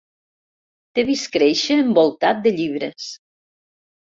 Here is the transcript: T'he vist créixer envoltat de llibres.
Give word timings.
T'he 0.93 1.03
vist 1.09 1.29
créixer 1.35 1.77
envoltat 1.83 2.41
de 2.47 2.55
llibres. 2.57 3.13